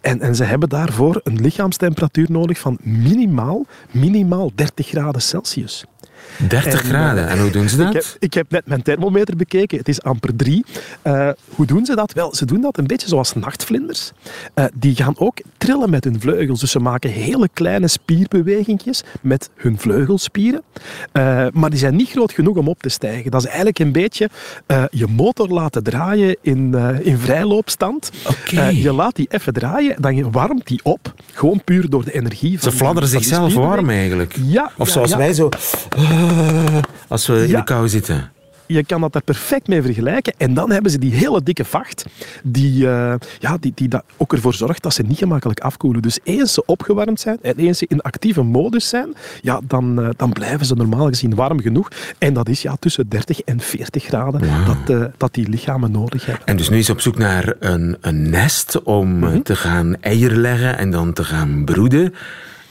[0.01, 5.85] En, en ze hebben daarvoor een lichaamstemperatuur nodig van minimaal, minimaal 30 graden Celsius.
[6.47, 7.25] 30 En, graden.
[7.27, 7.87] eh, En hoe doen ze dat?
[7.87, 9.77] Ik heb, ik heb net mijn thermometer bekeken.
[9.77, 10.65] Het is amper drie.
[11.01, 12.13] Eh, hoe doen ze dat?
[12.13, 14.11] Wel, ze doen dat een beetje zoals nachtvlinders.
[14.53, 16.59] Eh, die gaan ook trillen met hun vleugels.
[16.59, 20.61] Dus ze maken hele kleine spierbewegingjes met hun vleugelspieren.
[21.11, 23.31] Eh, maar die zijn niet groot genoeg om op te stijgen.
[23.31, 24.29] Dat is eigenlijk een beetje
[24.65, 28.11] eh, je motor laten draaien in, eh, in vrijloopstand.
[28.51, 31.13] Eh, je laat die even draaien, dan warmt die op.
[31.33, 32.59] Gewoon puur door de energie.
[32.59, 34.35] Van Ze fladderen zichzelf warm eigenlijk.
[34.45, 34.71] Ja.
[34.77, 35.17] Of ja, zoals ja.
[35.17, 35.49] wij zo...
[37.07, 38.31] Als we in de kou zitten.
[38.65, 40.33] Je kan dat er perfect mee vergelijken.
[40.37, 42.05] En dan hebben ze die hele dikke vacht,
[42.43, 46.01] die, eh, ja, die, die dat ook ervoor zorgt dat ze niet gemakkelijk afkoelen.
[46.01, 50.09] Dus eens ze opgewarmd zijn en eens ze in actieve modus zijn, ja, dan, eh,
[50.17, 51.87] dan blijven ze normaal gezien warm genoeg.
[52.17, 56.25] En dat is ja, tussen 30 en 40 graden dat, eh, dat die lichamen nodig
[56.25, 56.45] hebben.
[56.45, 59.41] En dus nu is ze op zoek naar een, een nest om Mhm.
[59.41, 62.13] te gaan eieren leggen en dan te gaan broeden.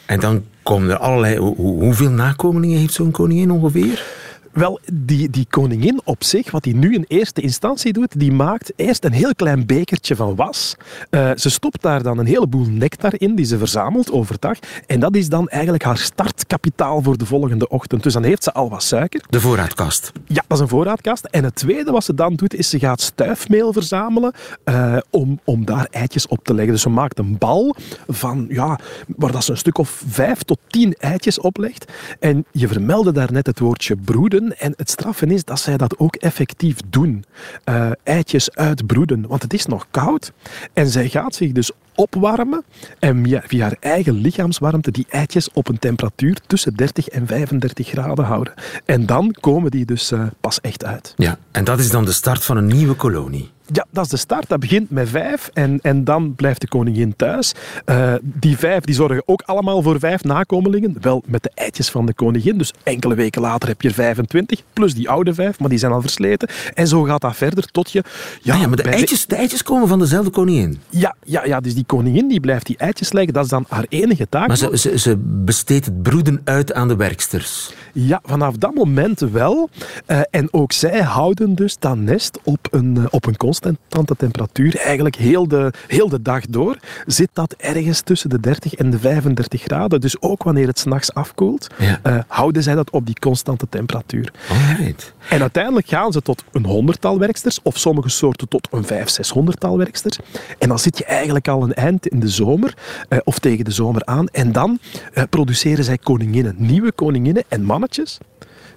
[0.06, 1.36] En dan komen er allerlei...
[1.36, 4.04] hoe- hoe- hoeveel nakomelingen heeft zo'n koningin ongeveer?
[4.52, 8.72] Wel, die, die koningin op zich, wat die nu in eerste instantie doet, die maakt
[8.76, 10.76] eerst een heel klein bekertje van was.
[11.10, 14.58] Eh, ze stopt daar dan een heleboel nectar in die ze verzamelt overdag.
[14.86, 18.02] En dat is dan eigenlijk haar startkapitaal voor de volgende ochtend.
[18.02, 19.24] Dus dan heeft ze al wat suiker.
[19.30, 20.12] De voorraadkast.
[20.26, 21.24] Ja, dat is een voorraadkast.
[21.24, 24.32] En het tweede wat ze dan doet, is ze gaat stuifmeel verzamelen
[24.64, 26.72] eh, om, om daar eitjes op te leggen.
[26.72, 27.76] Dus ze maakt een bal
[28.08, 28.78] van, ja,
[29.16, 31.92] waar dat ze een stuk of vijf tot tien eitjes oplegt.
[32.20, 34.41] En je vermeldde daarnet het woordje broeden.
[34.50, 37.24] En het straffen is dat zij dat ook effectief doen.
[37.64, 40.32] Eh, eitjes uitbroeden, want het is nog koud.
[40.72, 42.64] En zij gaat zich dus opwarmen
[42.98, 47.88] en via, via haar eigen lichaamswarmte die eitjes op een temperatuur tussen 30 en 35
[47.88, 48.54] graden houden.
[48.84, 51.14] En dan komen die dus eh, pas echt uit.
[51.16, 53.50] Ja, en dat is dan de start van een nieuwe kolonie.
[53.72, 54.48] Ja, dat is de start.
[54.48, 57.54] Dat begint met vijf en, en dan blijft de koningin thuis.
[57.84, 60.96] Eh, die vijf die zorgen ook allemaal voor vijf nakomelingen.
[61.00, 62.58] Wel met de eitjes van de koningin.
[62.58, 65.92] Dus enkele weken later heb je er 25, plus die oude vijf, maar die zijn
[65.92, 66.48] al versleten.
[66.74, 68.02] En zo gaat dat verder tot je...
[68.42, 70.80] Ja, Ah ja, maar de eitjes, de eitjes komen van dezelfde koningin.
[70.88, 73.32] Ja, ja, ja, dus die koningin die blijft die eitjes leggen.
[73.32, 74.48] Dat is dan haar enige taak.
[74.48, 77.72] Maar ze, ze, ze besteedt het broeden uit aan de werksters.
[77.92, 79.68] Ja, vanaf dat moment wel.
[80.06, 84.76] Eh, en ook zij houden dus dat nest op een, eh, op een constante temperatuur.
[84.76, 88.98] Eigenlijk heel de, heel de dag door zit dat ergens tussen de 30 en de
[88.98, 90.00] 35 graden.
[90.00, 91.98] Dus ook wanneer het s'nachts afkoelt, Ja.
[92.02, 94.32] eh, houden zij dat op die constante temperatuur.
[94.50, 95.12] Alright.
[95.28, 99.78] En uiteindelijk gaan ze tot een honderdtal werksters, of sommige soorten tot een vijf, zeshonderdtal
[99.78, 100.18] werksters.
[100.58, 102.74] En dan zit je eigenlijk al een eind in de zomer,
[103.08, 104.26] eh, of tegen de zomer aan.
[104.28, 104.78] En dan
[105.12, 108.18] eh, produceren zij koninginnen, nieuwe koninginnen en mannetjes.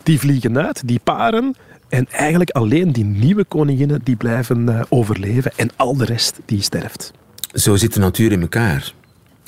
[0.04, 1.56] Die vliegen uit, die paren.
[1.90, 5.52] En eigenlijk alleen die nieuwe koninginnen die blijven eh, overleven.
[5.56, 7.12] En al de rest die sterft.
[7.54, 8.94] Zo zit de natuur in elkaar.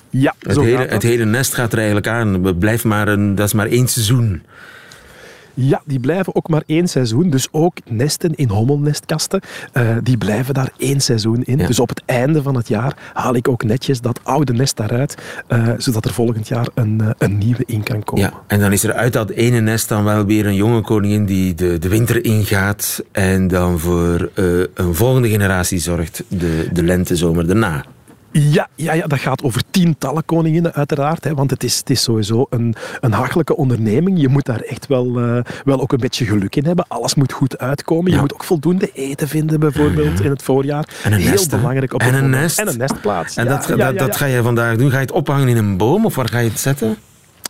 [0.10, 2.43] Ja, Het hele, het hele nest gaat er eigenlijk aan.
[2.43, 4.41] We blijven maar een, dat is maar één seizoen.
[5.59, 7.29] Ja, die blijven ook maar één seizoen.
[7.29, 9.41] Dus ook nesten in hommelnestkasten,
[9.71, 11.57] eh, die blijven daar één seizoen in.
[11.57, 15.17] Dus op het einde van het jaar haal ik ook netjes dat oude nest daaruit,
[15.47, 18.23] eh, zodat er volgend jaar een, eh, een nieuwe in kan komen.
[18.23, 21.25] Ja, en dan is er uit dat ene nest dan wel weer een jonge koningin
[21.25, 24.29] die de, de winter ingaat en dan voor
[24.73, 27.85] een volgende generatie zorgt, de, de lente, zomer daarna.
[28.31, 31.23] Ja, ja, ja, dat gaat over tientallen koninginnen uiteraard.
[31.23, 34.21] Hè, want het is, het is sowieso een, een hachelijke onderneming.
[34.21, 36.85] Je moet daar echt wel, eh, wel ook een beetje geluk in hebben.
[36.87, 38.11] Alles moet goed uitkomen.
[38.11, 40.87] Je moet ook voldoende eten vinden bijvoorbeeld in het voorjaar.
[41.03, 42.59] En een Heel nest, belangrijk op En een nest.
[42.59, 43.35] En een nestplaats.
[43.35, 44.89] En dat, dat, dat ga je vandaag doen.
[44.89, 46.97] Ga je het ophangen in een boom of waar ga je het zetten?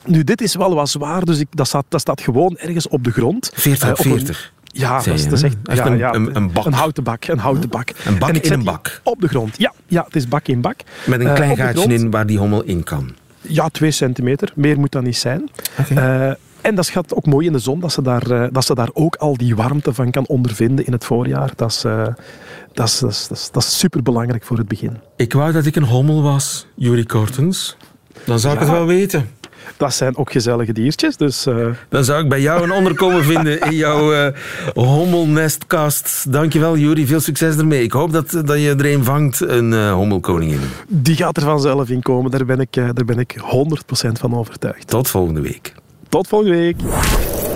[0.05, 3.03] Nu, dit is wel wat zwaar, dus ik, dat, staat, dat staat gewoon ergens op
[3.03, 3.51] de grond.
[3.53, 4.53] 40 op Eh, een- 40.
[4.67, 6.65] Ja, dat is, dat is echt, Echt ja, een- ja, een- een bak.
[6.65, 7.25] Een houten bak.
[7.25, 7.89] Een houten bak.
[8.06, 9.01] Een bak En ik in een bak.
[9.03, 9.73] Op de grond, ja.
[9.88, 10.75] Ja, het is bak in bak.
[11.06, 13.12] Met een Eh, klein gaatje in waar die hommel in kan.
[13.41, 14.51] Ja, twee centimeter.
[14.56, 15.49] Meer moet dat niet zijn.
[15.89, 16.30] Eh,
[16.62, 18.89] en dat gaat ook mooi in de zon, dat ze, daar, eh, dat ze daar
[18.93, 21.51] ook al die warmte van kan ondervinden in het voorjaar.
[21.56, 24.97] Dat is, dat is, dat is, dat is, dat is superbelangrijk voor het begin.
[25.15, 27.77] Ik wou dat ik een hommel was, Jurie Kortens.
[28.25, 29.30] Dan zou ik het wel weten.
[29.77, 31.45] Dat zijn ook gezellige diertjes, dus...
[31.45, 31.56] eh,
[31.89, 34.34] Dan zou ik bij jou een onderkomen vinden in jouw eh
[34.73, 36.32] hommelnestkast.
[36.32, 37.06] Dankjewel, Jury.
[37.08, 37.84] Veel succes ermee.
[37.84, 40.60] Ik hoop dat, dat je er een vangt, een eh, hommelkoningin.
[40.88, 42.32] die gaat er vanzelf in komen.
[42.32, 44.88] Daar ben ik, eh, daar ben ik 100% van overtuigd.
[44.88, 45.73] Tot volgende week.
[46.10, 46.75] Tot volgende week.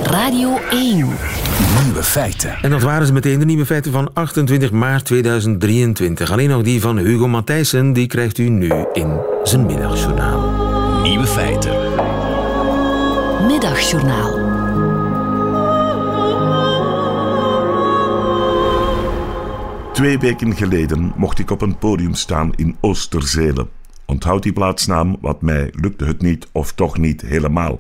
[0.04, 0.95] Radio 1.
[1.84, 2.56] Nieuwe feiten.
[2.62, 6.32] En dat waren ze meteen de nieuwe feiten van 28 maart 2023.
[6.32, 10.70] Alleen nog die van Hugo Matthijssen, die krijgt u nu in zijn middagjournaal.
[11.01, 11.95] Nieuwe feiten.
[13.47, 14.31] Middagjournaal.
[19.93, 23.69] Twee weken geleden mocht ik op een podium staan in Oosterzelen.
[24.05, 27.79] Onthoud die plaatsnaam, want mij lukte het niet of toch niet helemaal.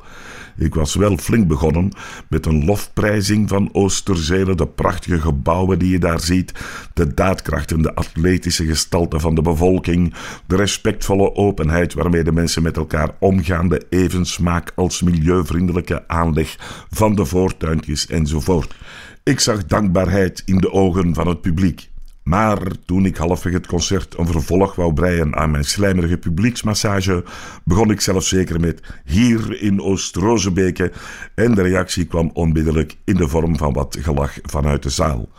[0.57, 1.91] Ik was wel flink begonnen
[2.29, 6.53] met een lofprijzing van Oosterzelen, de prachtige gebouwen die je daar ziet,
[6.93, 10.13] de daadkracht en de atletische gestalte van de bevolking,
[10.47, 16.55] de respectvolle openheid waarmee de mensen met elkaar omgaan, de even smaak als milieuvriendelijke aanleg
[16.89, 18.75] van de voortuintjes enzovoort.
[19.23, 21.90] Ik zag dankbaarheid in de ogen van het publiek.
[22.23, 27.23] Maar toen ik halfweg het concert een vervolg wou breien aan mijn slijmerige publieksmassage,
[27.63, 30.91] begon ik zelf zeker met hier in Oost-Rozebeke
[31.35, 35.29] en de reactie kwam onmiddellijk in de vorm van wat gelach vanuit de zaal.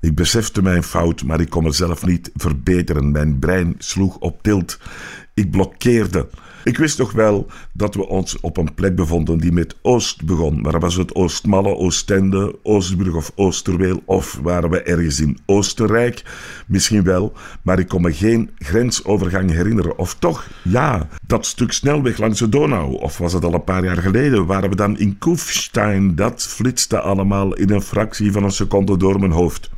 [0.00, 3.10] Ik besefte mijn fout, maar ik kon mezelf niet verbeteren.
[3.10, 4.78] Mijn brein sloeg op tilt.
[5.34, 6.28] Ik blokkeerde.
[6.64, 10.60] Ik wist toch wel dat we ons op een plek bevonden die met Oost begon.
[10.60, 14.02] Maar was het Oostmalle, Oostende, Oostburg of Oosterweel?
[14.04, 16.22] Of waren we ergens in Oostenrijk?
[16.66, 17.32] Misschien wel,
[17.62, 19.98] maar ik kon me geen grensovergang herinneren.
[19.98, 22.94] Of toch, ja, dat stuk snelweg langs de Donau.
[22.94, 24.46] Of was het al een paar jaar geleden?
[24.46, 26.14] Waren we dan in Kufstein?
[26.14, 29.70] Dat flitste allemaal in een fractie van een seconde door mijn hoofd.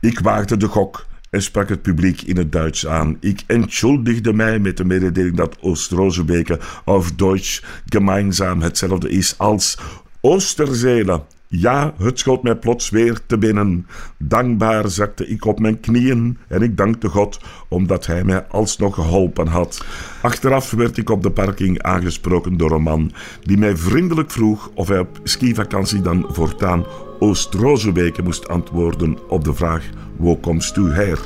[0.00, 3.16] Ik waagde de gok en sprak het publiek in het Duits aan.
[3.20, 9.78] Ik entschuldigde mij met de mededeling dat Oost-Rozebeke of Deutsch gemeinsam hetzelfde is als
[10.20, 11.22] Oosterzelen.
[11.46, 13.86] Ja, het schoot mij plots weer te binnen.
[14.18, 19.46] Dankbaar zakte ik op mijn knieën en ik dankte God omdat hij mij alsnog geholpen
[19.46, 19.84] had.
[20.22, 23.12] Achteraf werd ik op de parking aangesproken door een man
[23.42, 26.84] die mij vriendelijk vroeg of hij op skivakantie dan voortaan
[27.22, 31.18] Oost-Rozebeke moest antwoorden op de vraag: Wo komst u her?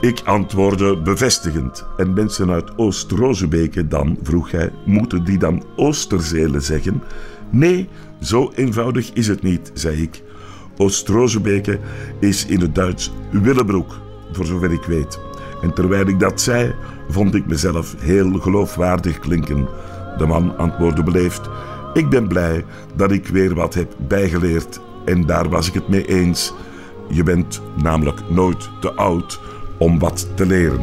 [0.00, 1.86] Ik antwoordde bevestigend.
[1.96, 7.02] En mensen uit Oost-Rozebeke dan, vroeg hij, moeten die dan Oosterzelen zeggen?
[7.50, 7.88] Nee,
[8.20, 10.22] zo eenvoudig is het niet, zei ik.
[10.76, 11.78] Oost-Rozebeke
[12.20, 13.98] is in het Duits Willebroek,
[14.32, 15.20] voor zover ik weet.
[15.62, 16.74] En terwijl ik dat zei,
[17.08, 19.68] vond ik mezelf heel geloofwaardig klinken.
[20.18, 21.48] De man antwoordde beleefd:
[21.92, 24.80] Ik ben blij dat ik weer wat heb bijgeleerd.
[25.04, 26.52] En daar was ik het mee eens.
[27.08, 29.40] Je bent namelijk nooit te oud
[29.78, 30.80] om wat te leren.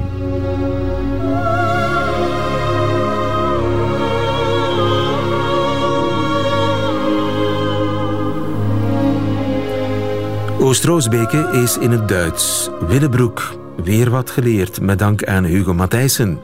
[10.59, 12.70] Oost-Roosbeke is in het Duits.
[12.88, 13.53] Willebroek,
[13.84, 16.39] weer wat geleerd, met dank aan Hugo Matthijssen.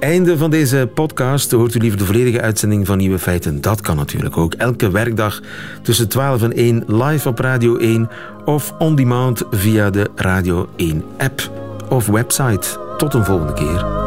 [0.00, 1.50] Einde van deze podcast.
[1.50, 3.60] Hoort u liever de volledige uitzending van Nieuwe Feiten?
[3.60, 4.54] Dat kan natuurlijk ook.
[4.54, 5.40] Elke werkdag
[5.82, 8.10] tussen 12 en 1 live op Radio 1
[8.44, 11.50] of on demand via de Radio 1 app
[11.88, 12.78] of website.
[12.96, 14.03] Tot een volgende keer.